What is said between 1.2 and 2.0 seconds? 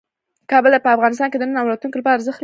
کې د نن او راتلونکي